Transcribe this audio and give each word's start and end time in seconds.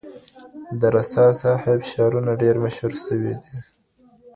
د 0.79 0.81
رسا 0.95 1.25
صاحب 1.41 1.79
شعرونه 1.91 2.31
ډېر 2.41 2.55
مشهور 2.63 2.93
دي. 3.21 3.35